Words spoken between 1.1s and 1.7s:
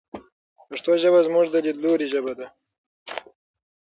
زموږ د